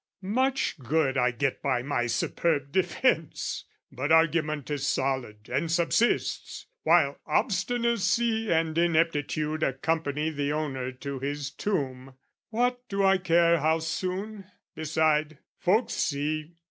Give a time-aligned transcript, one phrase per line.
[0.23, 3.65] "Much good I get by my superb defence!
[3.91, 11.51] "But argument is solid and subsists, "While obstinacy and ineptitude "Accompany the owner to his
[11.51, 12.15] tomb;
[12.49, 14.45] "What do I care how soon?
[14.73, 16.55] Beside, folks see!